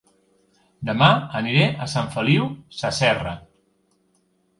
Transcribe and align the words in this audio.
Dema 0.89 1.09
aniré 1.39 1.67
a 1.83 1.87
Sant 1.91 2.09
Feliu 2.15 2.47
Sasserra 2.79 3.35